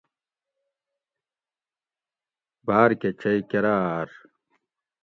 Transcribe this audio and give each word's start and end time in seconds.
باۤر 2.65 2.89
کہ 3.01 3.09
چئی 3.19 3.39
کراۤ 3.49 3.81
اۤر 3.89 4.09